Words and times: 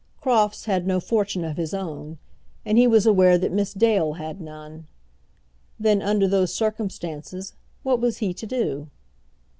Crofts 0.19 0.65
had 0.65 0.87
no 0.87 0.99
fortune 0.99 1.43
of 1.45 1.57
his 1.57 1.75
own, 1.75 2.17
and 2.65 2.79
he 2.79 2.87
was 2.87 3.05
aware 3.05 3.37
that 3.37 3.51
Miss 3.51 3.71
Dale 3.71 4.13
had 4.13 4.41
none. 4.41 4.87
Then, 5.79 6.01
under 6.01 6.27
those 6.27 6.51
circumstances, 6.51 7.53
what 7.83 7.99
was 8.01 8.17
he 8.17 8.33
to 8.33 8.47
do? 8.47 8.89